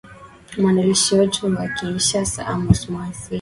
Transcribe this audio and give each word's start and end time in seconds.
mwandishi 0.59 1.09
wetu 1.17 1.45
wa 1.57 1.67
kinshasa 1.75 2.39
amos 2.51 2.81
mwasi 2.91 3.27